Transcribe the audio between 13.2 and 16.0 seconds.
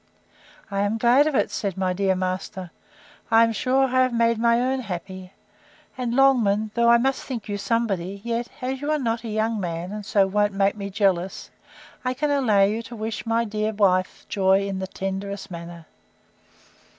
my dear wife joy in the tenderest manner.